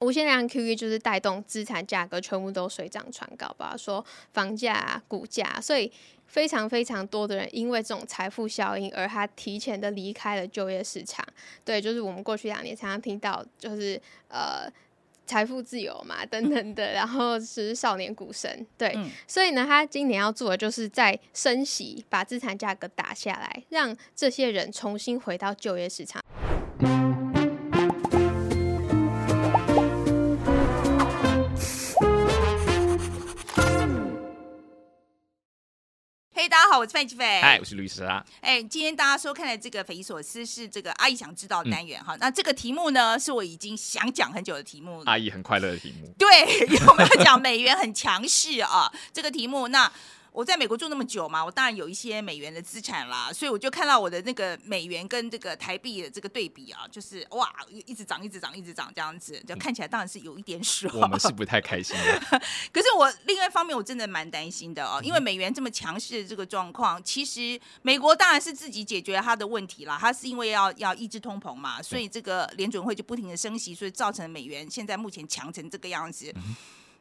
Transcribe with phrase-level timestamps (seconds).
[0.00, 5.92] 无限量 QE 就是带动资产价格全部都水涨船高，包括说房价、啊、股价，所以
[6.26, 11.22] 非常非常多的人因为这种财富效应而他提前的离开了就业市场。
[11.64, 14.66] 对，就是我们过去两年常常听到，就是呃
[15.26, 18.66] 财富自由嘛等等的，然后是少年股神。
[18.78, 18.98] 对，
[19.28, 26.22] 所以呢，他今年要做的就是在升息，把资产价格打下来，让这些人重新回到就业市场。
[36.60, 37.40] 大家好，我是范吉飞。
[37.40, 38.22] 嗨，我是律师啊。
[38.42, 42.14] 哎，今天大家收看的这个匪夷所思是这个阿姨想知道的单元哈。
[42.20, 45.02] 那这个题目呢，是我已经想讲很久的题目。
[45.06, 46.14] 阿姨很快乐的题目。
[46.18, 46.28] 对，
[46.86, 49.90] 我们要讲美元很强势啊，这个题目那。
[50.32, 60.94] 我在美国住那么久嘛，我当然有一些美元的资产啦，所以我就看到我的那个美元跟这个台币的这个对比啊，就是哇，一直涨，一直涨，一直涨这样子，就看起来当然是有一点爽。
[60.96, 62.40] 我们是不太开心的。
[62.72, 76.32] 可是我另外一方面，我真的蛮担心的哦，因为美元这么强势的这个状况，其实美国当然是自己解决它的问题啦，它是因为要要抑制通膨嘛，所以这个联准会就不停的升息，所以造成美元现在目前强成这个样子。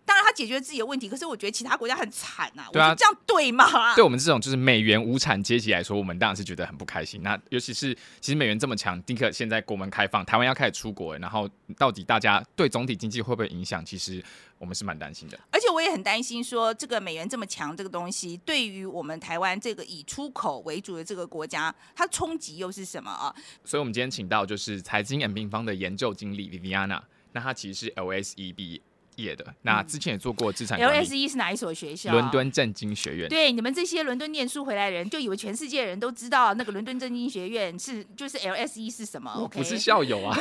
[0.10, 2.66] 当然，他解决自己的问题，可是我觉得其他国家很惨呐。
[2.74, 3.94] 对啊，这样对吗？
[3.94, 7.22] 对我们这种就是美元无产阶级来说，我们当然是觉得很不开心。
[7.22, 13.86] 那尤其是其实美元这么强，丁克现在国门开放，台湾要开始出国，然后到底大家对总体经济会不会影响？
[13.86, 14.24] 其实
[14.58, 15.40] 我们是蛮担心的。
[15.52, 23.32] 而且我也很担心，说这个美元这么强，这个东西对于我们台湾这个以出口为主的这个国家，它冲击又是什么啊？
[23.64, 27.00] 所以我们今天请到就是财经 M 平方的研究经理 Viviana，
[27.34, 28.82] 那他其实是 LSE 毕业。
[29.22, 32.12] 业的那之前也做过资产 LSE 是哪一所学校？
[32.12, 33.30] 伦敦政经学院。
[33.30, 40.36] 对，你们这些伦敦念书回来的人，就以为全世界人都知道那个伦敦政经学院是就是 LSE 是什么？OK，不是校友啊，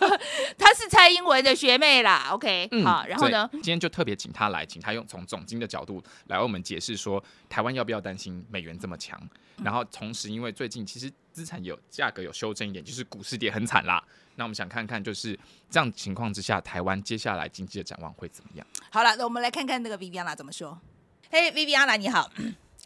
[0.58, 2.28] 他是蔡英文的学妹啦。
[2.32, 9.20] OK，好，然后呢，今天就特别请他来，请他用从总经的角度来为我们解释说，台湾要不要担心美元这么强？
[9.62, 14.02] 然后同时，因为最近其实资产有价格有修正一点，就是股市跌很惨啦。
[14.38, 15.36] 那我们想看看，就是
[15.68, 18.64] 这样情况之下，台湾接下来经济的展望会怎么样？
[18.88, 20.80] 好了，那我们来看看那个 Viviana 怎么说。
[21.28, 22.30] 嘿，Viviana 你好，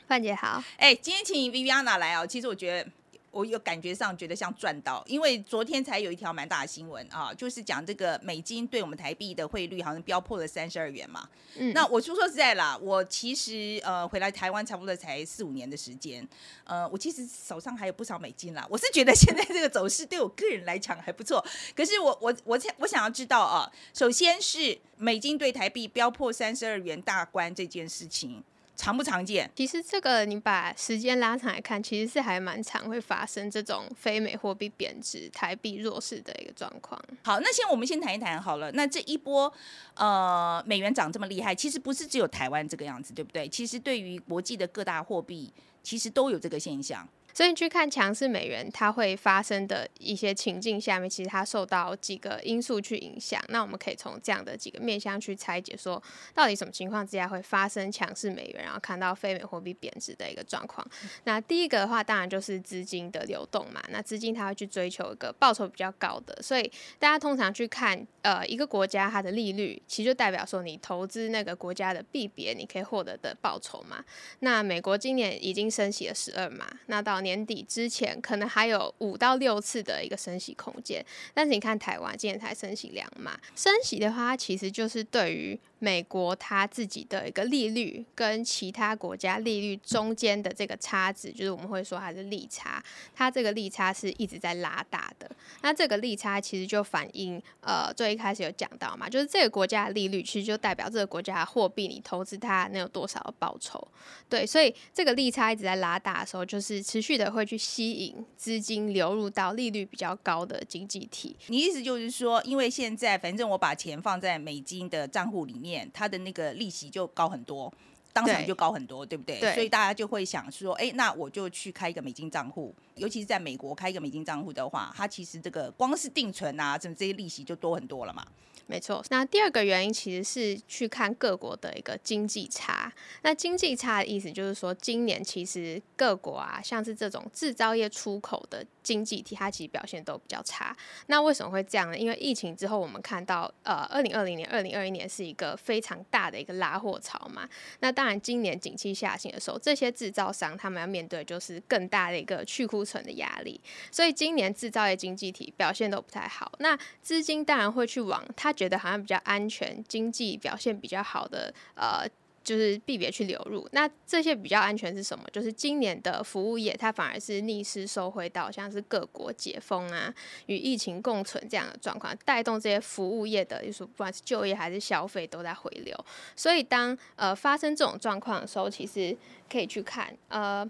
[0.09, 0.65] 范姐好。
[0.79, 2.91] 哎，今天请 Viviana 来哦，其实我觉得。
[3.33, 11.27] 我有感觉上觉得像赚到，因为昨天才有一条蛮大的新闻啊，就是讲这个美金对我们台币的汇率好像飙破了三十二元嘛。
[11.57, 16.27] 嗯，那我说说实在啦，我其实呃回来台湾差不多才四五年的时间，
[16.65, 18.67] 呃，我其实手上还有不少美金啦。
[18.69, 21.45] 我是觉得现在这个走势对我个人来讲还不错。
[21.75, 28.45] 可是我我我想我想要知道啊，首先是美金对台币飙破三十二元大关这件事情。
[28.75, 29.49] 常不常见？
[29.55, 37.01] 其实这个你把时间拉长来看，其实是还蛮常会发生这种非美货币贬值、台币弱势的一个状况。
[37.23, 38.73] 好，那先我们先谈一谈好了。
[38.73, 39.53] 那这一波
[39.95, 43.49] 呃美元涨这么厉害，其实不是只有台湾这个样子，对不对？
[43.49, 45.53] 其实对于国际的各大货币，
[45.83, 47.07] 其实都有这个现象。
[47.35, 53.43] 所以你去看强势美元，它会发生的一些情境下面，其实它受到几个因素去影响。
[53.49, 56.03] 那我们可以从这样的几个面向去拆解，说
[56.35, 60.87] 到底什么情况之下会发生强势美元，然后看到非美货币贬值的一个状况。
[61.25, 63.83] 那第一个的话，当然就是资金的流动嘛。
[63.89, 74.05] 那资金它会去追求一个报酬比较高的，所以大家通常去看呃一个国家它的利率，其实就代表说你投资那个国家的币别，你可以获得的报酬嘛。
[74.41, 85.59] 那美国今年已经升息了十二嘛，那到年底之前可能还有五到六次的一个升息空间，但是你看台湾今年才升息两码，升息的话，它其实就是对于。
[85.83, 92.81] 美国它自己的一个利率跟其他国家利率中间的这个差值，就是我们会说它是利差，
[93.13, 95.29] 它这个利差是一直在拉大的。
[95.63, 103.85] 那这个利差其实就反映，呃，最一开始有讲到嘛，就是这个国家的利率其实就代表这个国家的货币你投资它能有多少的报酬。
[104.29, 111.37] 对，所以这个利差一直在拉大的时候，就是持续的会去吸引资金流入到利率比较高的经济体。
[111.49, 115.83] 你意思就是说，因为现在反正我把钱放在美金的账户里面。
[115.95, 117.73] 它的那个利息就高很多，
[118.13, 119.39] 当场就高很多，对不对？
[119.53, 128.27] 所以大家就会想说，哎，那我就去开一个美金账户，尤其是在美国开一个美金账户的话，它其实这个光是定存啊，什么这些利息就多很多了嘛。
[128.67, 132.93] 没错，那第二个原因其实是去看各国的一个经济差。
[133.23, 140.75] 那经济差的意思就是说，今年其实各国啊，像是这种制造业出口的经济体，它其实表现都比较差。
[141.07, 141.99] 那为什么会这样呢？
[141.99, 147.49] 因为疫情之后，我们看到呃，二零二零年、二零二一年是一个非常大的一个拉货潮嘛。
[147.81, 153.61] 那当然，今年景气下行的时候，这些制造商他们要面对就是更大的一个去库存的压力，
[153.91, 156.53] 所以今年制造业经济体表现都不太好。
[156.59, 162.07] 那资金当然会去往它觉得好像比较安全、经济表现比较好的呃。
[162.45, 165.25] 就是避别去流入，那这些比较安全是什么？
[165.33, 170.13] 就是今年的服务业，它反而是逆势收回到像是各国解封啊，
[170.47, 175.97] 与疫情共存这样的状况，带动这些服务业的，就是不管是就业还是消费都在回流。
[176.35, 179.17] 所以当呃发生这种状况的时候，其实
[179.49, 180.69] 可以去看呃。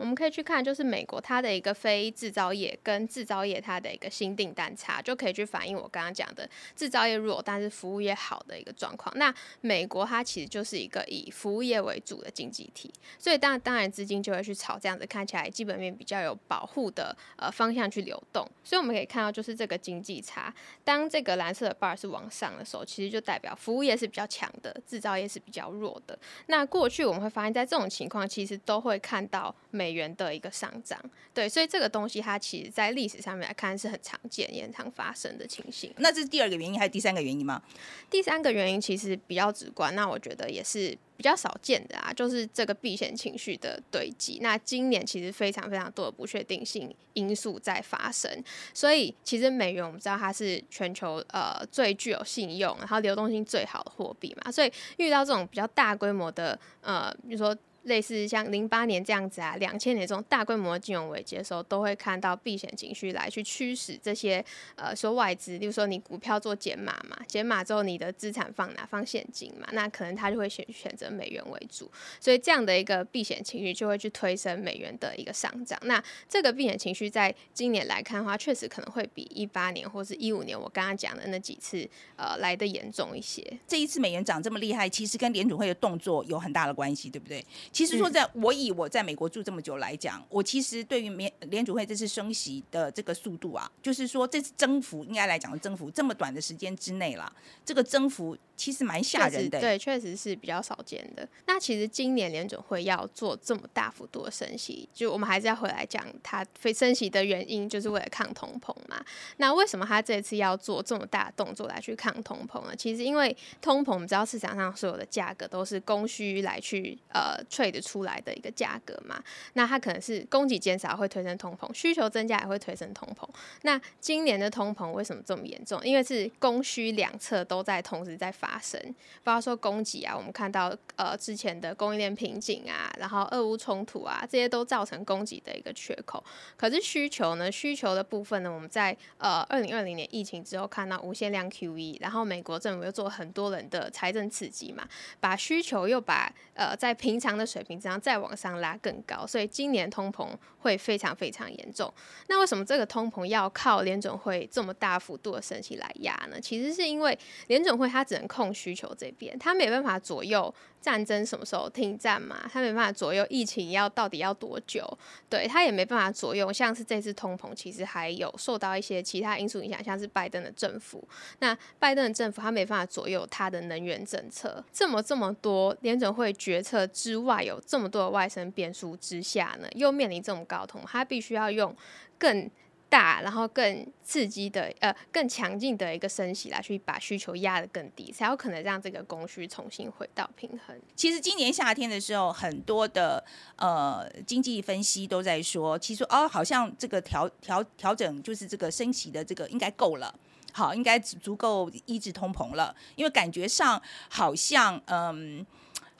[0.00, 9.14] 我们可以去看，就是美国它的一个非制造业跟制造业它的一个新订单差，就可以去反映我刚刚讲的制造业弱，但是服务业好的一个状况。
[9.18, 18.48] 那美国它其实就是一个以服务业为主的经济体，所以当当然资金就会去炒这样子看起来基本面比较有保护的呃方向去流动。
[18.64, 20.50] 所以我们可以看到，就是这个经济差，
[20.82, 26.18] 当这个蓝色的 bar 是往上的时候，其实就代表服务业是比较强的，制造业是比较弱的。
[26.46, 29.89] 那过去我们会发现，在这种情况，其实都会看到美。
[29.90, 30.96] 美元的一个上涨，
[31.34, 35.92] 对，所以这个东西它其实在历史上面来看是很常见、也很常发生的情形。
[35.96, 37.60] 那这是第二个原因，还有第三个原因吗？
[38.08, 44.38] 第三个原因其实比较直观，那我觉得也是比较少见的啊，就是这个避险情绪的堆积。
[44.40, 48.30] 那今年其实非常非常多的不确定性因素在发生，
[48.72, 57.56] 所以其实美元我们知道它是全球呃最具有信用，然后流动性最好的货币嘛，所以遇到这种比较大规模的呃，比如说。
[57.84, 64.44] 类似像零八年这样子啊，两千年这种大规模金融危机的时候，都会看到避险情绪来去驱使这些
[64.76, 68.86] 呃说外资，例如说你股票做减码嘛，减码之后你的资产放哪？
[68.90, 71.88] 放现金嘛，那可能他就会选选择美元为主，
[72.18, 75.78] 所以这样的一个避险情绪就会去推升美元的一个上涨。
[75.84, 83.40] 那这个避险情绪在今年来看的话，确实可能会比一八年或是一五年我刚刚讲的那几次呃来的严重一些。
[83.68, 87.44] 这一次美元涨这么厉害，其实跟联储会的动作有很大的关系，对不对？
[87.72, 97.32] 其实说，在我以我在美国住这么久来讲，我其实对于联联储会这次升息的这个速度啊，就是说这次增幅应该来讲的增幅这么短的时间之内啦，
[97.64, 99.60] 这个增幅其实蛮吓人的。
[99.60, 101.28] 对，确实是比较少见的。
[101.46, 109.04] 那其实今年联准会要做这么大幅度的升息，就我们还是要回来讲它非升息的原因，就是为了抗通膨嘛。
[109.36, 112.74] 那为什么它这次要做这么大的动作来去抗通膨呢？
[112.76, 118.00] 其实因为通膨，我们知道市场上所有的价格都是供需来去呃 trade 出。
[118.00, 119.22] 来的一个价格嘛，
[119.52, 123.28] 那它可能是供给减少会推升通膨，需求增加也会推升通膨。
[123.60, 125.78] 那今年的通膨为什么这么严重？
[125.84, 128.80] 因为是供需两侧都在同时在发生。
[129.22, 136.24] 包括说供给啊，我们看到呃之前的供应链瓶颈啊，然后俄乌冲突啊，这些都造成供给的一个缺口。
[136.56, 137.52] 可是需求呢？
[137.52, 138.50] 需求的部分呢？
[138.50, 144.88] 我们在呃二零二零年疫情之后看到无限量 QE，然后美国政府又做很多人的财政刺激嘛，
[145.20, 150.28] 把需求又把呃在平常的水平这样再往上拉更高，所以今年通膨
[150.60, 151.92] 会非常非常严重。
[152.28, 156.40] 那为什么这个通膨要靠联准会这么大幅度的升息来压呢？
[156.40, 157.18] 其实是因为
[157.48, 160.54] 联准会它只能控需求这边，它没办法左右。
[160.80, 162.48] 战争什么时候停战嘛？
[162.52, 164.86] 他没办法左右疫情要到底要多久，
[165.28, 166.52] 对他也没办法左右。
[166.52, 171.06] 像是这次通膨，其实还有受到一些其他因素影响，像是拜登的政府。
[171.40, 174.64] 那拜登的政府他没办法左右他的能源政策。
[174.72, 181.76] 这么这么多联准会决策之外，有这么多的外生变数之下呢，又面临这么高通，他必须要用
[182.18, 182.50] 更。
[182.90, 190.76] 大，然后更刺激的，呃，更强劲的一个升息来去把需求压得更低，才有可能让这个供需重新回到平衡。
[190.96, 193.24] 其实今年夏天的时候，很多的
[193.56, 200.12] 呃经济分析都在说，其实哦，好像这个调调调整就是这个升息的这个应该够了，
[200.52, 205.46] 好，应该足够抑制通膨了，因为感觉上好像嗯。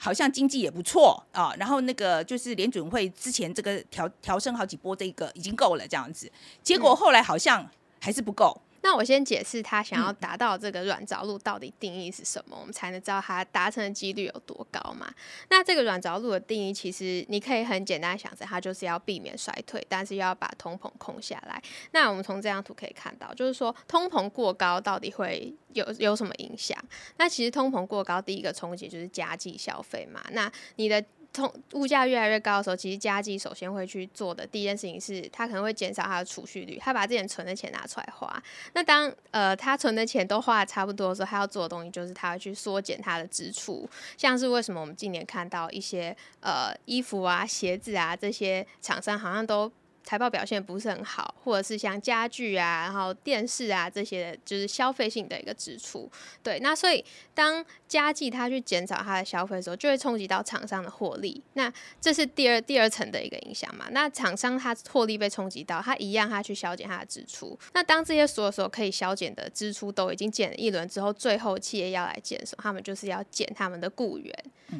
[0.03, 6.31] 好像经济也不错啊，然后那个就是联准会之前这个调调升好几波，这个已经够了这样子，
[6.63, 8.59] 结果后来好像还是不够。
[8.81, 15.13] 那我先解释他想要达到这个软着陆到底定义是什么，我们才能知道它达成的几率有多高嘛？
[15.49, 21.61] 那这个软着陆的定义，其实你可以很简单想着，它就是要避免衰退，但是要把通膨控下来。
[21.91, 26.77] 那我们从这张图可以看到，就是说通膨过高到底会有有什么影响？
[27.17, 30.21] 那其实通膨过高，第一个冲击就是加计消费嘛。
[30.31, 38.43] 那你的通物价越来越高的时候，其实家计首先会去做的第一件事情是，他可能会减少他的储蓄率，他把之前存的钱拿出来花。
[38.73, 43.89] 那当呃他存的钱都花的差不多的时候，他要做的东西就是他要去缩减他的支出。
[44.17, 49.71] 像是为什么我们近年看到一些呃衣服啊、鞋子啊这些厂商好像都。
[50.03, 56.09] 财报表现不是很好，或者是像家具啊，然后电视啊这些，就是消费性的一个支出。
[56.43, 57.03] 对，那所以
[57.33, 61.41] 当家计它去减少它的消费的时候，就会冲击到厂商的获利。
[61.53, 63.87] 那这是第二第二层的一个影响嘛？
[63.91, 67.57] 那厂商它获利被冲击到，它一样它去削减它的支出。
[67.73, 72.63] 那当这些所有所有可以削减的支出都已经减了一轮之后，最后企业要来减什么？
[72.63, 74.33] 他们就是要减他们的雇员，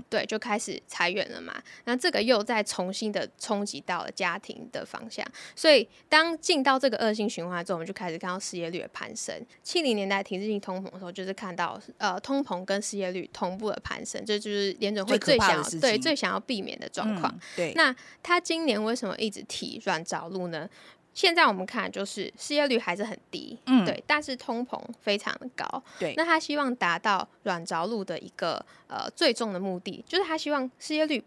[0.09, 1.61] 对，就开始裁员了嘛。
[1.85, 5.25] 那这个又再重新的冲击到了家庭的方向。
[5.55, 9.35] 所以当进到这个恶性循环之后，我们就开始看到失业率的攀升。
[9.61, 17.37] 七零年代停滞性通膨的时候，就是看到呃通膨跟失业率同步的攀升，这就是联准会最想要对最想要避免的状况。
[17.55, 20.69] 对，那他今年为什么一直提软着陆呢？
[21.13, 26.13] 现在我们看就是失业率还是很低，嗯，对，但是通膨非常的高，对。
[26.15, 31.21] 那他希望达到软着陆的一个呃最终的目的，就是他希望失业率。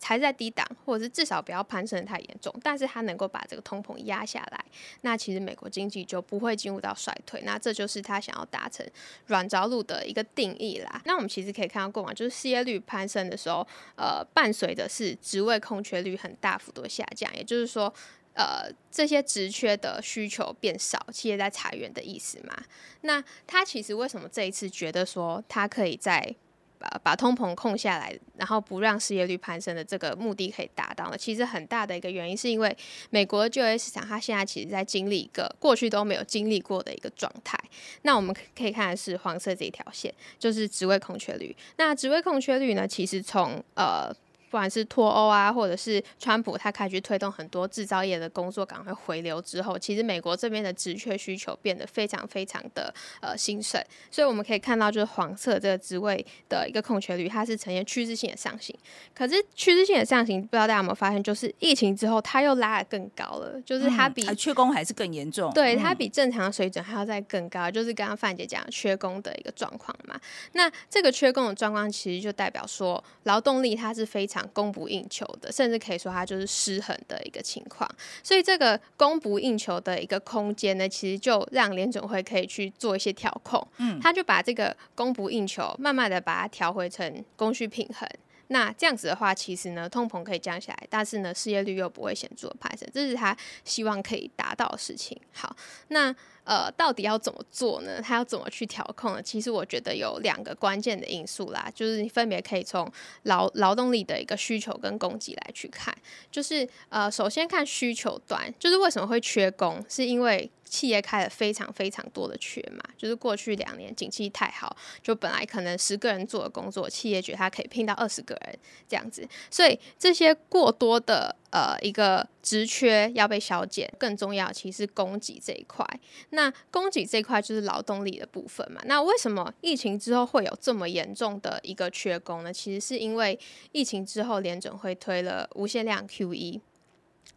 [0.00, 4.64] 才在低档，或者是至少不要攀升太严重，但是它能够把这个通膨压下来，
[5.02, 8.84] 那其实美国经济就不会进入到衰退，那这就是他想要达成
[9.26, 11.00] 软着陆的一个定义啦。
[11.04, 13.64] 那我们其实可以看到过往就是失业率攀升的时候，
[13.96, 17.92] 呃，伴随的是职位空缺率很大幅度下降，也就是说，
[18.32, 22.56] 呃，这些职缺的需求变少，企业在裁员的意思嘛。
[23.02, 26.34] 那他其实为什么这一次觉得说他可以在
[26.80, 31.16] 把把通膨控下来，然后不让失业率攀升的这个目的可以达到呢？
[31.16, 32.76] 其实很大的一个原因是因为
[33.10, 37.56] 美国的就业市场，它现在其实在经历一个过去都没有经历过的一个状态。
[38.02, 41.54] 那我们可以看的是黄色这一条线，就是职位空缺率。
[41.76, 44.10] 那职位空缺率呢，其实从呃。
[44.50, 53.80] 不管是脱欧啊，或者是川普他开始推动很多制造业的工作岗位回流之后，其实美国这边的职缺需求变得非常非常的呃兴盛，
[54.10, 58.76] 所以我们可以看到就是黄色这个职位的一个空缺率，它是呈现趋势性的上行。
[59.14, 70.20] 可是趋势性的上行，不知道大家有没有发现，就是疫情之后它又拉得更高了，就是它比缺工还是更严重，对它比正常水准还要再更高，就是刚刚范姐讲缺工的一个状况嘛。
[70.54, 74.39] 那这个缺工的状况其实就代表说劳动力它是非常。
[74.52, 77.88] 供不应求的，甚至可以说它就是失衡的一个情况。
[78.22, 83.66] 所以这个供不应求的一个空间呢，其实就让联总会可以去做一些调控。
[83.78, 88.08] 嗯，他就把这个供不应求慢慢的把它调回成供需平衡。
[88.50, 95.20] 那这样子的话，其实呢，通膨可以降下来，但是呢，失业率又不会显著的攀升，这是他希望可以达到的事情。
[95.32, 95.56] 好，
[95.88, 96.14] 那。
[96.42, 98.00] 呃，到底要怎么做呢？
[98.02, 99.22] 他要怎么去调控呢？
[99.22, 102.90] 其实我觉得有两个关键的因素啦，就是分别可以从
[103.24, 105.94] 劳劳动力的一个需求跟供给来去看。
[106.28, 110.50] 就是呃，首先看需求端，就是为什么会缺工，是因为。
[110.70, 118.58] 企业开了非常非常多的缺嘛，就是过去两年景气太好，就本来可能十个人做的工作，企业觉得他可以聘到二十个人
[118.88, 125.84] 这样子，所以这些过多的呃一个职缺要被消减，更重要其实是供给这一块。
[126.30, 128.80] 那供给这一块就是劳动力的部分嘛。
[128.84, 132.52] 那为什么疫情之后会有这么严重的一个缺工呢？
[132.52, 133.36] 其实是因为
[133.72, 136.60] 疫情之后联准会推了无限量 QE。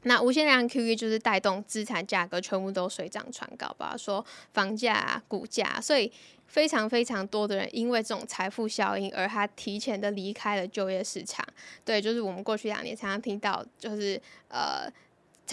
[0.02, 6.12] 那无限量 QE 就是带动资产价格全部都水涨船高，吧说房价、股价，所以
[6.48, 11.46] 非常非常多的人因为这种财富效应而他提前的离开了就业市场。
[11.86, 14.92] 对，就是我们过去两年常常听到，就是呃。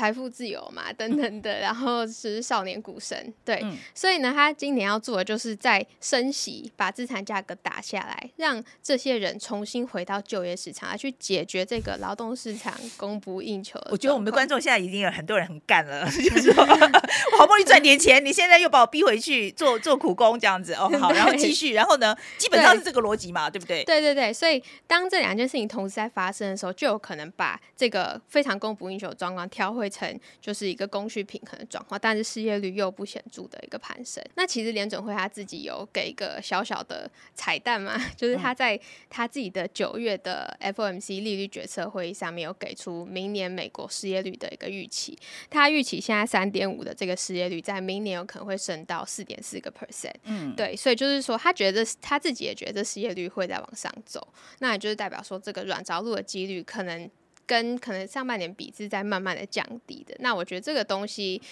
[0.00, 3.62] 财富自由嘛，等等的，然后是少年股神，对，
[3.94, 13.78] 所以呢，他今年要做的就是在升息，把资产价格打下来，让这些人重新回到就业市场，来去解决这个劳动市场供不应求。
[13.90, 23.84] 我觉得我们的观众现在已经有很多人很干了， 就是说我好不容易赚点钱，你现在又把我逼回去做做苦工这样子哦， 好，然后继续，然后呢，基本上是这个逻辑嘛，对不对？
[23.84, 29.70] 对对对，所以当这两件事情同时在发生的时候，就有可能把这个非常供不应求的状况挑。
[29.70, 34.24] 会成就是一个供需平衡的转化，但是失业率又不显著的一个攀升。
[34.36, 45.18] 那其实联准会他自己有给一个小小的彩蛋嘛， 就是他在他自己的九月的 FOMC 利率决策会议上面有给出明年美国失业率的一个预期。
[45.48, 50.14] 他预期现在三点五的这个失业率，在明年有可能会升到四点四个 percent。
[50.24, 54.26] 嗯，对，所以就是说他觉得他自己也觉得失业率会在往上走，
[54.60, 57.10] 那也就是代表说这个软着陆的几率可能。
[57.50, 61.42] 跟可能上半年比是在慢慢的降低的，那我觉得这个东西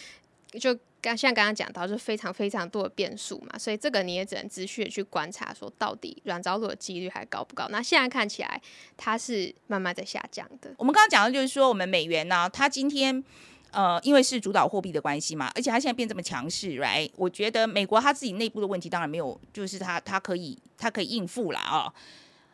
[0.52, 7.66] 就刚像刚刚讲到，就非常非常多的变数嘛，所以这个你也只能持续的去观察，说到底软着陆的几率还高不高？
[7.70, 8.62] 那现在看起来
[8.96, 10.72] 它是慢慢在下降的。
[10.78, 13.24] 我们刚刚讲的就是说，我们美元呢，它今天
[13.72, 17.10] 呃，因为是主导货币的关系嘛，而且它现在变这么强势，right？
[17.16, 21.92] 我觉得美国它自己内部的问题当然没有，就是它它可以它可以应付了啊。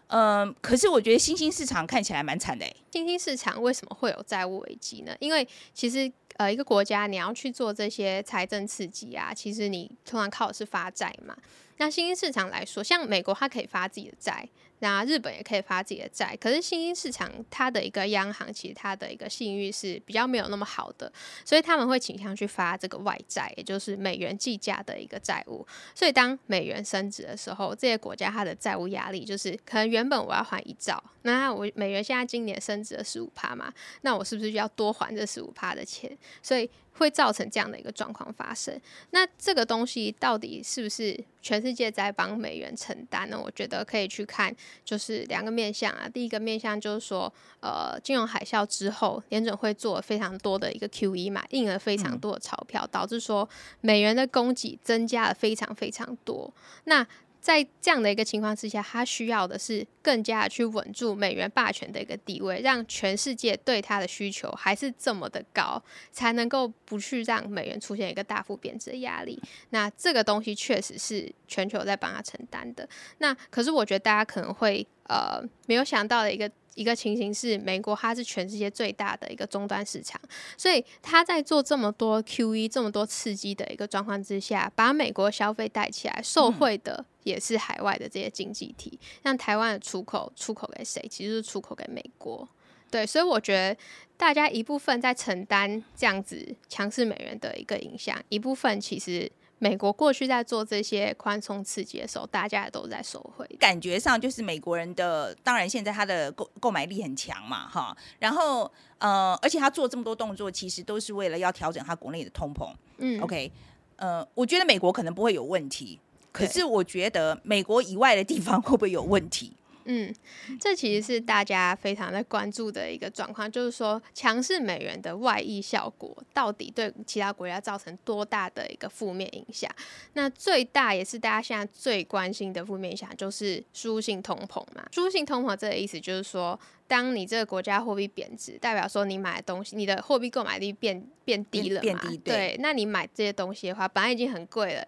[0.09, 2.65] 嗯，可是我觉得新兴市场看起来蛮惨的。
[2.93, 5.17] 新兴市场为什么会有债务危机呢？
[5.19, 11.37] 因为其实呃一个国家你要去做这些财政刺激啊，其实你通常靠的是发债嘛。
[11.79, 14.49] 那新兴市场来说，像美国它可以发自己的债。
[14.81, 21.11] 那日本也可以发自己的债，可是新兴市场它的一个央行其实它的一个信誉是比较没有那么好的，
[21.45, 25.67] 所以他们会倾向去发这个外债，也就是美元计价的一个债务。
[25.95, 36.11] 所以当美元升值的时候，这些国家它的债务压力就是可能原本我要还一兆，那我美元现在今年升值了十五帕嘛，那我是不是就要多还这十五帕的钱？
[36.43, 38.79] 所以会造成这样的一个状况发生。
[39.11, 43.41] 那这个东西到底是不是全世界在帮美元承担呢？
[43.43, 44.55] 我觉得可以去看。
[44.85, 53.49] 就是两个面向啊，第一个面向就是说，呃，金融海啸之后，联准会做了非常多的一个 QE 嘛，印了非常多的钞票，导致说
[53.81, 56.53] 美元的供给增加了非常非常多。
[56.85, 57.07] 那
[57.45, 69.39] 在这样的一个情况之下，他需要的是更加去稳住美元霸权的一个地位，让全世界对他的需求还是这么的高，才能够不去让美元出现一个大幅贬值的压力。
[69.69, 72.89] 那这个东西确实是全球在帮他承担的。
[73.19, 76.51] 那可是我觉得大家可能会呃没有想到的一个。
[76.75, 80.21] 一个情形是，美国它是全世界最大的一个终端市场，
[80.57, 88.99] 所以它在做这么多 QE、这么多刺激的一个状况之下，把美国消费带起来，受惠的也是海外的这些经济体。
[89.23, 91.07] 像台湾的出口，出口给谁？
[91.11, 92.49] 其实是出口给美国。
[92.91, 93.77] 对，所以我觉得
[94.17, 99.31] 大家一部分在承担这样子强势美元的一个影响，一部分其实。
[99.59, 103.47] 美国过去在做这些宽松刺激的时候，大家也都在收回。
[103.59, 107.97] 感觉上就是美国人的，当然现在他的购购买力很强嘛，哈。
[108.19, 112.71] 然后呃，而且他做这么多动作，其实都是为了要调整他国内的通膨。
[112.99, 113.51] 嗯，OK，
[113.97, 115.99] 呃，我觉得美国可能不会有问题，
[116.31, 119.57] 可是我觉得美国以外的地方会不会有问题？
[119.87, 120.15] 嗯，
[120.61, 129.71] 这其实是大家非常在关注的一个状况，就是说强势美元的外溢效果到底对其他国家造成多大的一个负面影响？
[130.15, 134.87] 那最大也是大家现在最关心的负面影响，就是输入性通膨嘛。
[134.93, 142.01] 输入性通膨这个意思就是说，当你这个国家货币贬值，代表说你买的东西，你的货币购买力变变低了嘛？
[142.25, 144.87] 对，那你买这些东西的话，本来已经很贵了。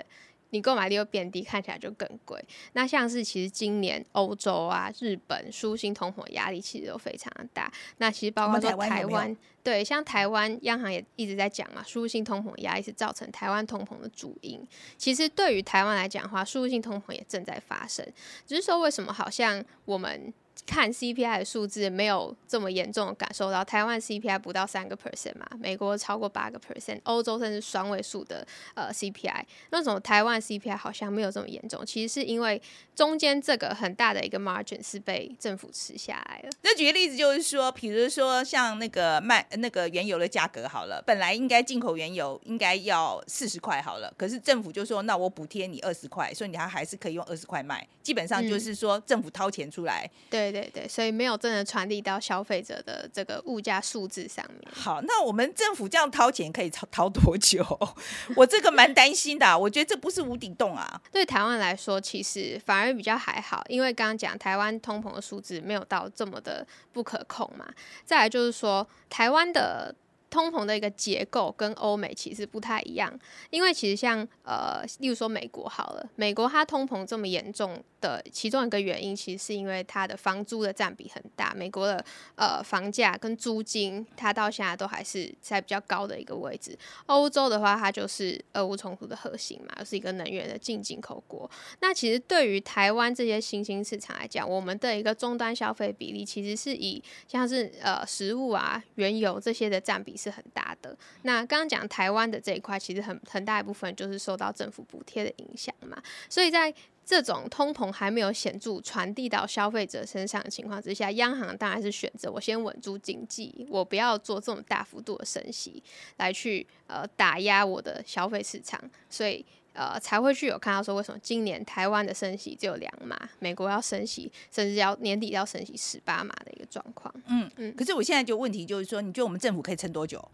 [0.51, 2.43] 你购买力又变低，看起来就更贵。
[2.73, 7.73] 那像是其实今年欧洲啊、日本输新通膨压力其实都非常的大。
[7.99, 14.61] 那其实包括说台湾，对，像台湾央行也一直在讲嘛，输入性通膨压力是造成台湾通膨的主因。
[14.97, 18.07] 其实对于台湾来讲的话，输入性通膨也正在发生，
[18.47, 20.33] 只是说为什么好像我们。
[20.65, 32.61] 看 CPI 的数字没有这么严重的感受到，台湾 CPI 不到三个 percent 嘛，美国超过八个 percent，欧洲甚至双位数的呃 CPI，那种台湾 CPI 好像没有这么严重，其实是因为
[32.95, 36.51] 中间这个很大的一个 margin 是被政府吃下来了。
[36.63, 50.11] 那举个例子就是说，比如说像那个卖那个原油的价格好了，本来应该进口原油应该要四十块好了，可是政府就说那我补贴你二十块，所以你还还是可以用二十块卖，基本上就是说政府掏钱出来。
[50.31, 50.46] 对。
[50.51, 54.73] 对对对，所以没有真的传递到消费者的这个物价数字上面。
[54.73, 57.65] 好，那我们政府这样掏钱可以掏掏多久？
[58.37, 61.01] 我这个蛮担心的，我觉得这不是无底洞啊。
[61.11, 67.67] 对台湾来说，其实反而比较还好，因为刚刚讲台湾通膨的数字没有到这么的不可控嘛。
[68.05, 69.95] 再来就是说，台湾的。
[70.37, 73.19] 通膨的一个结构跟欧美其实不太一样，
[73.49, 81.55] 因为其实像呃，例如说美国好了，美国它通膨这么严重的其中一个原因，其实是因为它的房租的占比很大。
[81.57, 86.79] 美国的呃房价跟租金，它到现在都还是在比较高的一个位置。
[87.07, 91.51] 欧洲的话，它就是俄乌冲突的核心嘛，是一个能源的进进口国。
[91.81, 100.15] 那其实对于台湾这些新兴市场来讲，我们的一个终端消费比例，其实是以像是呃食物啊、原油这些的占比。
[100.31, 100.97] 是很大的。
[101.23, 105.97] 那刚刚讲台湾的这一块，其实很很大一部分就是受到政府补贴的影响嘛。
[106.29, 106.73] 所以在
[107.05, 115.83] 这种通膨还没有显著传递到消费者身上的情况之下，央行当然是选择我先稳住经济，我不要做这种大幅度的升息，
[116.17, 118.83] 来去呃打压我的消费市场。
[119.09, 119.45] 所以。
[119.77, 127.15] 呃，才会去有看到说，为什么今年台湾的升息只有两码，美国要升息，甚至要年底要升息十八码的一个状况。
[127.27, 127.75] 嗯嗯。
[127.77, 130.27] 可是我现在就问题就是说，你觉得我们政府可以撑多久？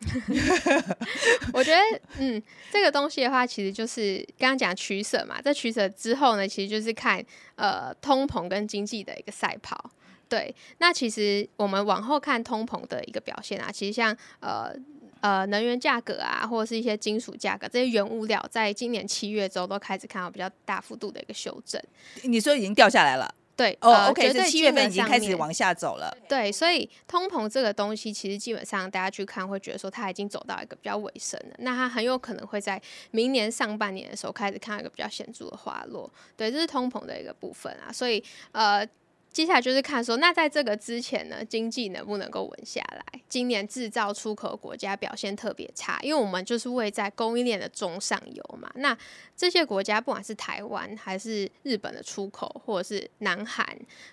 [1.54, 1.78] 我觉得，
[2.18, 5.40] 嗯，这个东西的话，其实就是刚刚讲取舍嘛。
[5.40, 7.24] 在取舍之后呢，其实就是看
[7.54, 9.90] 呃通膨跟经济的一个赛跑。
[10.28, 14.74] 对，那其实我们往后看通膨的一个表现啊，其实像呃。
[15.20, 21.80] 呃，能源价格啊，或者是一些金属价格，这些原物料，在今年七月之后都开始看到比较大幅度的一个修正。
[22.22, 23.34] 你说已经掉下来了？
[23.56, 26.16] 对哦呃，OK，是七月份已经开始往下走了。
[26.26, 32.80] 对，所以通膨这个东西，其实基本上大家去看会觉得说它已经走到一个比较尾声了，那它很有可能会在
[33.10, 36.10] 明年上半年的时候开始看到一个比较显著的滑落。
[36.38, 38.88] 对，这是通膨的一个部分啊，所以呃。
[39.32, 43.20] 接下来就是看说，那在这个之前呢，经济能不能够稳下来？
[43.28, 48.68] 今年制造出口国家表现特别差，因为我们就是位在供应链的中上游嘛。
[48.74, 48.96] 那
[49.36, 53.64] 这些国家，不管是台湾还是日本的出口，或者是南韩，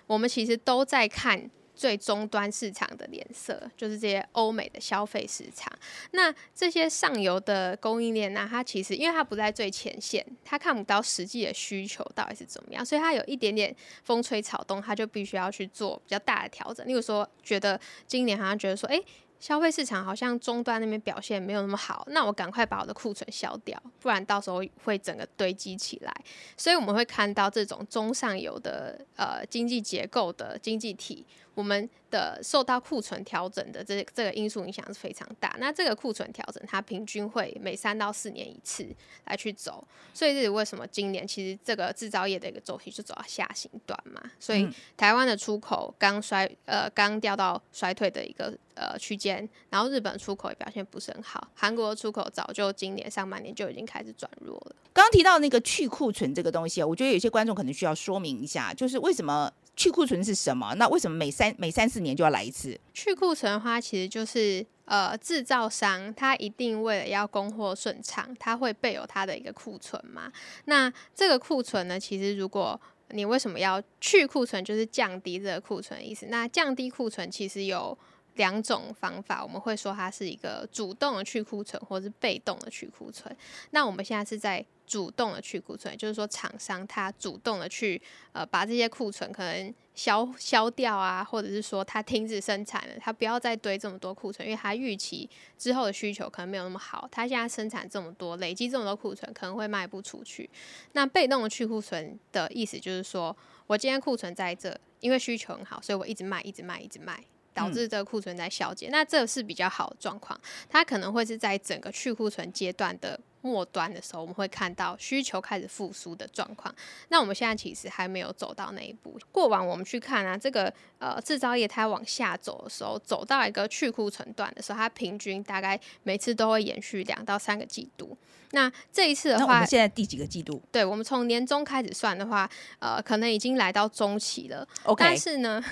[0.06, 5.72] 我们其实都在看最终端市场的脸色，就是这些欧美的消费市场。
[6.10, 16.84] 那这些上游的供应链呢、它其实因为它不在最前线，它看不到实际的需求到底是怎么样，所以它有一点点风吹草动，它就必须要去做比较大的调整。
[16.84, 19.00] 例如说，觉得今年好像觉得说，诶，
[19.38, 26.12] 消费市场好像终端那边表现没有那么好，那我赶快把我的库存销掉，不然到时候会整个堆积起来。
[26.56, 31.24] 所以我们会看到这种中上游的呃经济结构的经济体，
[31.58, 35.56] 我们的受到库存调整的这这个因素影响是非常大。
[35.58, 38.86] 那这个库存调整，它平均会每三到四年一次
[39.24, 44.22] 来去走，所以这是为什么今年其实这个制造业的一个周期就走到下行段嘛。
[44.38, 54.76] 所以嗯台湾的出口刚衰呃刚掉到衰退的一个呃区间，然后日本出口也表现不是很好，韩国的出口早就今年上半年就已经开始转弱了。
[54.92, 60.74] 刚刚提到那个去库存这个东西啊，我觉得有些观众可能需要说明一下，就是为什么去库存是什么？
[60.74, 62.76] 那为什么每三每三四年就要来一次？
[62.92, 70.32] 去库存的话，其实就是呃制造商他一定为了要供货顺畅，他会备有他的一个库存嘛。
[70.64, 72.78] 那这个库存呢，其实如果
[73.10, 76.26] 你为什么要去库存，就是降低这个库存的意思。
[76.26, 77.96] 那降低库存其实有
[78.38, 83.36] 两种方法，我们会说它是一个主动的去库存，或是被动的去库存。
[83.70, 88.00] 那我们现在是在主动的去库存，就是说厂商他主动的去
[88.32, 100.48] 呃把这些库存可能消消掉啊，或者是说他停止生产了，他不要再堆这么多库存，因为他预期之后的需求可能没有那么好，他现在生产这么多，累积这么多库存，可能会卖不出去。
[100.92, 107.22] 那被动的去库存的意思就是说，我今天库存在这，因为需求很好，所以我一直卖，一直卖，一直卖。
[107.58, 110.38] 导致这个库存在消减，那这是比较好的状况。
[110.68, 116.72] 它可能会是在整个去库存阶段的末端的时候，我们会看到需求开始复苏的状况。
[117.08, 119.18] 那我们现在其实还没有走到那一步。
[119.32, 128.16] 过往我们去看啊，这个呃制造业它往下走的时候，走到一个去库存段的时候，它平均大概每次都会延续两到三个季度。
[128.52, 134.66] 那这一次的话我们，现在第几个季度对我们从年中开始算的话，呃，可能已经来到中期了。
[134.84, 135.62] ？OK，但是呢，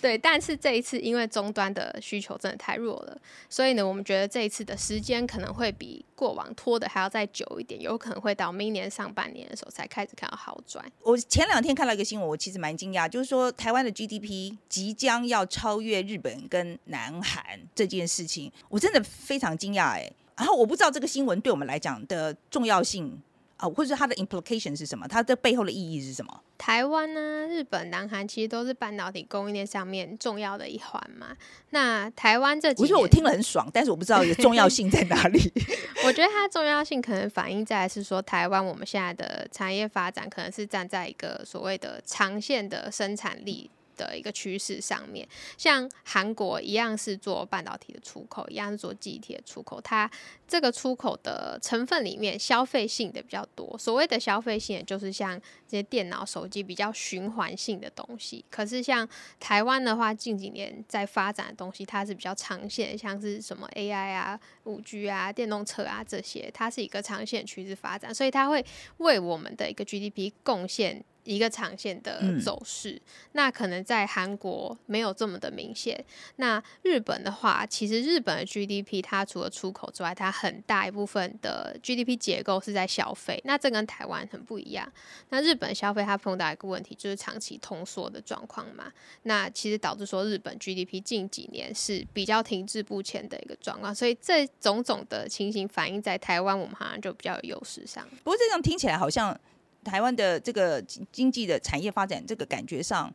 [0.00, 3.18] 对，但是这一次因为终端的需求真的太弱了，
[3.48, 10.84] 所以呢，我们觉得这一次的时间可能会比过往拖的还要再久一点，有可能会到明年上半年的时候才开始看到好转。
[11.02, 20.10] 我前两天看到一个新闻，我其实蛮惊讶，就是说台湾的 GDP 即将要超越日本跟南韩这件事情，我真的非常惊讶哎。
[20.36, 23.22] 然后我不知道这个新闻对我们来讲的重要性
[23.64, 26.42] 啊，或者是它的 implication 是什么，它的背后的意义是什么？
[26.58, 31.28] 台湾呢、日本、南韩其实都是半导体供应链上面重要的一环嘛。
[31.70, 35.52] 那台湾这几年，我觉得我听了很爽，但是我不知道有 重要性在哪里。
[36.06, 43.70] 我觉得它重要性可能反映在是说，台湾我们现在的产业发展可能是站在一个所谓的长线的生产力。
[43.96, 45.26] 的一个趋势上面，
[45.56, 50.10] 像韩国一样是做半导体的出口，一样是做记忆体的出口，它
[50.46, 53.76] 这个出口的成分里面消费性的比较多。
[53.78, 58.44] 所谓的消费性，也就是像这些电脑、手机比较循环性的东西。
[58.50, 59.08] 可是像
[59.40, 68.64] 台湾的话，近几年在发展的东西，它是比较长线，像是什么 AI 啊、五 G 啊、电动车啊这些，它是一个长线趋势发展，所以它会
[68.98, 73.00] 为我们的一个 GDP 贡献一个长线的嗯走势。
[73.32, 76.04] 那可能在韩国没有这么的明显。
[76.36, 83.40] 那日本的话，其实日本的 GDP 它除了出口之外，它很大一部分的 GDP 结构是在消费。
[83.44, 84.90] 那这跟台湾很不一样。
[85.30, 88.92] 那日本消费它碰到一个问题，就是长期通缩的状况嘛。
[89.22, 98.06] 那其实导致说日本 GDP 近几年是比较停滞不前的一个状况，所以这种种的情形反映在台湾，我们好像就比较有优势上。
[98.22, 99.38] 不过这样听起来好像
[99.84, 103.12] 台湾的这个经经济的产业发展，这个感觉上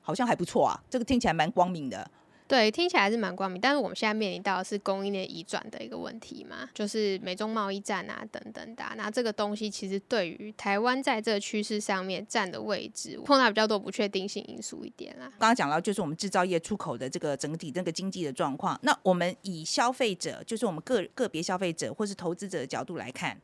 [0.00, 2.08] 好像还不错啊，这个听起来蛮光明的。
[2.48, 15.26] 对，听起来是蛮光明，但是我们现在面临到的是供应链移转的一个问题嘛，就是美中贸易战啊等等的啊、那这个东西其实对于台湾在这个趋势上面占的位置，碰到比较多不确定性因素一点啦。
[15.38, 18.78] 刚刚讲到，就是我们制造业出口的这个整体这个经济的状况。
[18.82, 23.34] 那我们以消费者，就是我们个个别消费者或是投资者的角度来看，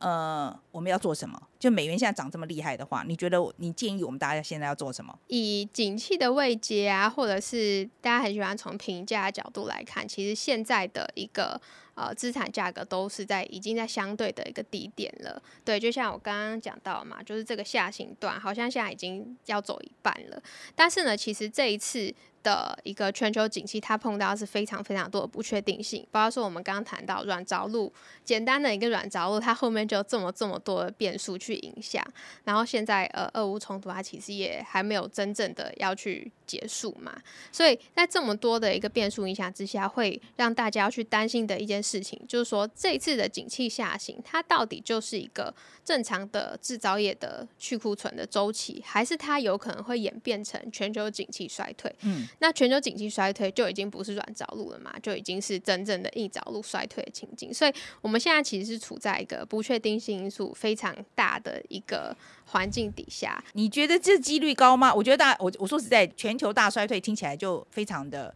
[0.00, 1.40] 呃，我们要做什么？
[1.58, 5.18] 就美元现在涨这么厉害的话，你觉得你建议我们大家现在要做什么？
[5.28, 11.60] 以景气的位阶啊，或者是大家很喜欢从评价角度来看，其实现在的一个
[11.94, 15.42] 呃资产价格都是在已经在相对的一个低点了。
[15.64, 20.42] 对，就像我刚刚讲到嘛，就是这个下行段好像现在已经要走一半了。
[20.74, 22.14] 但是呢，其实这一次。
[22.42, 27.92] 的一个全球景气，它碰到是非常非常多的不确定性，包括说我们刚刚谈到软着陆，
[28.24, 32.04] 简单的一个软着陆，它后面就这么这么多的变数去影响。
[32.44, 37.16] 然后现在呃，俄乌冲突它其实也还没有真正的要去结束嘛，
[37.52, 51.94] 所以在这么多的一个变数影响之下，会让大家要去担心的一件事情，就是说这次的景气下行，它到底就是一个正常的制造业的去库存的周期，还是它有可能会演变成全球景气衰退？
[52.00, 52.26] 嗯。
[52.38, 57.52] 那全球经济衰退就已经不是软着陆了嘛，就已经是真正的硬着陆衰退的情景。
[57.52, 62.16] 所以我们现在其实是处在一个不确定性因素非常大的一个
[62.46, 63.42] 环境底下。
[63.52, 64.94] 你觉得这几率高吗？
[64.94, 68.34] 我觉得大，我我说实在，全球大衰退听起来就非常的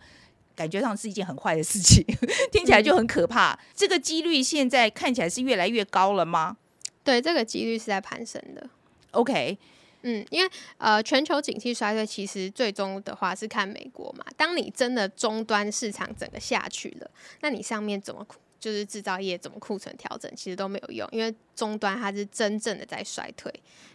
[0.55, 2.05] 感觉上是一件很坏的事情，
[2.53, 3.59] 听起来就很可怕。
[3.75, 6.57] 这个几率现在看起来是越来越高了吗？
[7.03, 8.69] 对，这个几率是在攀升的。
[9.13, 9.59] OK。
[10.07, 14.25] 嗯，因为呃，全球景气衰退其实最终的话是看美国嘛。
[14.37, 18.27] 当你真的终端市场整个下去了，那你上面怎么
[18.61, 23.51] 就是制造业怎么库存调整，其实都没有用，因为终端它是真正的在衰退。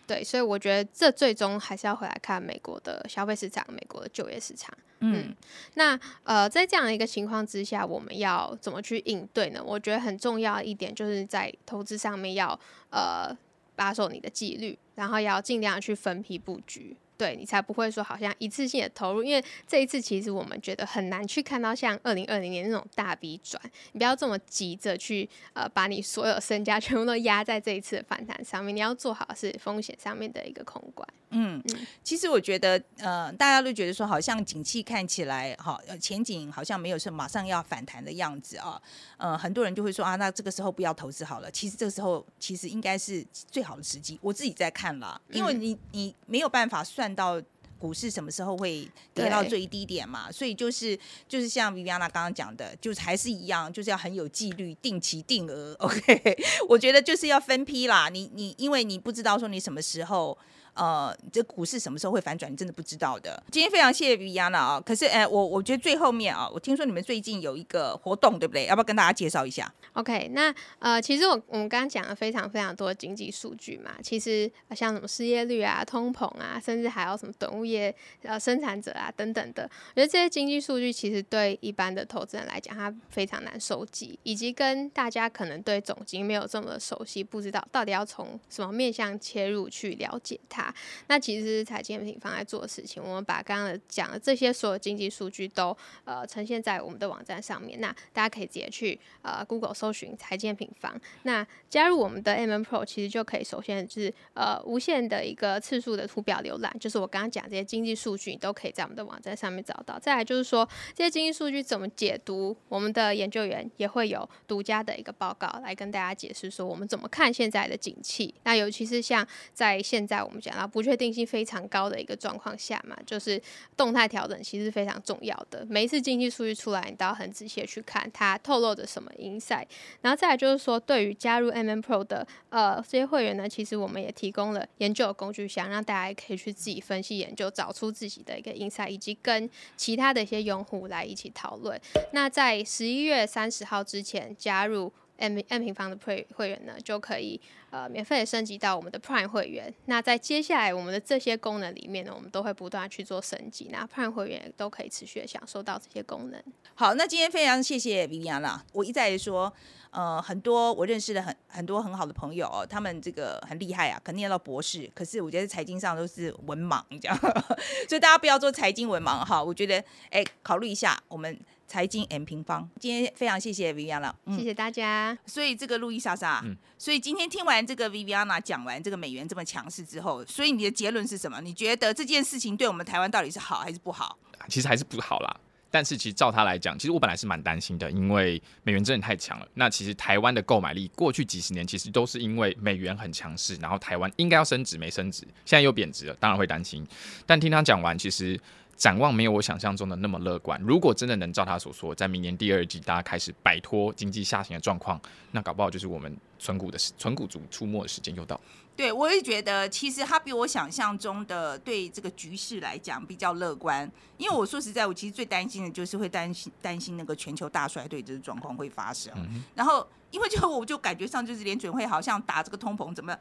[0.08, 4.76] 对，所以我觉得这最终还是要回来看美国的消费市场、美国的就业市场。
[5.02, 5.36] 嗯，
[5.76, 9.63] 那呃，在这样的一个情况之下，我们要怎么去应对呢？
[9.63, 13.38] 我觉得很重要一点就是在投资上面要呃。
[13.80, 16.98] 把守你的纪律，然后也要尽量去分批布局。
[17.19, 31.05] 对你才不会说好像一次性的投入，因为这一次其实我们觉得很难去看到像二零二零年那种大笔转，你不要这么急着去呃把你所有身家 全部都压在这一次的反弹上面，你要做好是风险上面的一个控管。
[31.32, 38.82] 嗯嗯，其实我觉得呃大家都觉得说好像景气看起来好前景好像没有是马上要反弹的样子啊，
[39.17, 44.17] 呃很多人就会说啊那这个时候不要投资好了，其实这个时候其实应该是最好的时机。
[44.23, 47.09] 我自己在看了，因为你你没有办法算。
[47.15, 47.41] 到
[47.78, 50.32] 股市什么时候会跌到最低点嘛？
[50.32, 55.76] 所以就是就是像 Viviana 刚刚讲的，就是还是一样，就是要很有纪律，定期定额。
[55.80, 58.10] OK， 我觉得就是要分批啦。
[58.10, 60.38] 你你因为你不知道说你什么时候。
[60.73, 62.51] 呃，这股市什么时候会反转？
[62.51, 63.41] 你真的不知道的。
[63.51, 68.65] 今天非常谢谢 Viviana 啊，可是哎，我我觉得最后面啊，我听说你们最近有一个活动，对不对？
[68.65, 90.59] 要不要跟大家介绍一下？OK，那呃，其实我我们刚刚讲了非常非常多的经济数据嘛，其实像什么失业率啊、通膨啊，甚至还有什么等物业呃生产者啊等等的，我觉得这些经济数据其实对一般的投资人来讲，它非常难收集，以及跟大家可能对总经没有这么熟悉，不知道到底要从什么面向切入去了解它。
[91.08, 93.02] 那其实是财经平方在做的事情。
[93.04, 97.80] 我们把刚刚讲的这些所有经济数据都呃呈现在我们的网站上面。
[97.80, 101.00] 那大家可以直接去呃 Google 搜寻财经平方。
[101.24, 110.00] 那加入我们的 M N Pro，其实就可以首先就是呃无限的一个次数的图表浏览，就是我刚刚讲这些经济数据，你都可以在我们的网站上面找到。
[110.00, 118.34] 再来就是说这些经济数据怎么解读，我们的研究员也会有独家的一个报告来跟大家解释说我们怎么看现在的景气。
[118.43, 120.60] 那尤其是像在现在我们讲。
[120.60, 123.42] 啊，不确定性非常高的一个状况下嘛，就是
[123.78, 125.66] 动态调整其实非常重要的。
[125.70, 129.66] 每一次经济数据出来，你都要很仔细的去看它透露着什么 insight。
[130.02, 141.80] 然后再来就是说，对于加入 MM Pro 的呃这些会员呢，其实我们也提供了研究的工具箱，让大家可以去自己分析研究，找出自己的一个 insight，以及跟其他的一些用户来一起讨论。
[142.12, 144.92] 那在十一月三十号之前加入。
[145.19, 149.73] M M 平方的会会员呢，就可以呃免费升级到我们的 Prime 会员。
[149.86, 153.69] 那在接下来我们的这些功能里面呢，我们都会不断去做升级。
[153.71, 156.41] 那 Prime 会员都可以持续的享受到这些功能。
[156.73, 158.60] 好，那今天非常谢谢 Viviana。
[158.73, 159.53] 我一再说，
[159.91, 167.17] 呃，很多我认识的很很多很好的朋友，他们这个很厉害啊，可念到博士，可是我觉得财经上都是文盲这样，
[167.89, 169.43] 所以大家不要做财经文盲哈。
[169.43, 171.38] 我觉得，哎，考虑一下我们。
[171.69, 175.15] 财经 M 平方，今天非常谢谢 Viviana，谢谢大家。
[175.27, 176.43] 所以这个路易莎莎，
[176.79, 181.39] 所以今天听完这个 Viviana 讲完这个美元这么强势之后，所以你的结论是什么？
[181.41, 184.17] 你觉得这件事情对我们台湾到底是好还是不好？
[184.47, 185.39] 其实还是不好啦。
[185.69, 189.47] 但是其实照他来讲，其实我本来是蛮担心的，因为美元真的太强了。
[189.53, 196.84] 那其实台湾的购买力过去几十年其实都是因为美元很强势，然后台湾应该要升值没升值，现在又贬值了，当然会担心。
[197.27, 198.39] 但听他讲完，其实
[198.80, 200.60] 展望没有我想象中的那么乐观。
[200.62, 205.00] 如果真的能照他所说，在明年第二季大家开始摆脱经济下行的状况，
[205.32, 208.39] 那搞不好就是我们存股的存股族出没的时间又到。
[208.78, 213.92] 对，我也觉得，其实他比我想象中的对这个局势来讲比较乐观。
[214.15, 219.13] 因为我说实在，我其实最担心的就是会担心担心那个全球大衰退这个状况会发生。
[219.54, 223.13] 然后，因为就我就感觉上就是联准会好像打这个通膨怎么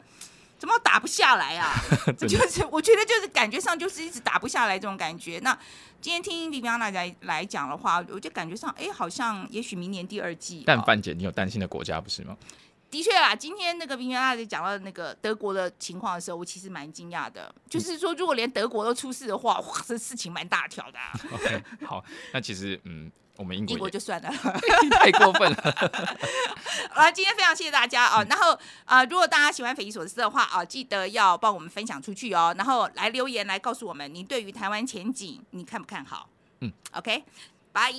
[0.59, 1.73] 怎么打不下来啊？
[2.19, 5.39] 就是我觉得就是感觉上就是一直打不下来这种感觉。
[5.43, 5.57] 那
[6.01, 10.65] 今天听 Viviana 来来讲的话，我就感觉上，哎，好像也许明年第二季。
[10.67, 12.37] 但范姐，你有担心的国家不是吗？
[12.91, 17.55] 的确啦，今天那个冰原大姐讲到那个德国的情况的时候，我其实蛮惊讶的。
[17.69, 20.99] 就是说，如果连德国都出事的话，哇，这事情蛮大条的。
[21.35, 24.29] OK，好，那其实嗯，我们英国英国就算了，
[24.99, 25.57] 太过分了。
[26.91, 28.27] 好了，今天非常谢谢大家哦。
[28.29, 32.53] 然后啊，如果大家喜欢匪夷所思的话啊，记得要帮我们分享出去哦。
[32.59, 36.29] 然后来留言来告诉我们，你对于台湾前景你看不看好？
[36.61, 37.23] 嗯，OK，
[37.71, 37.93] 拜。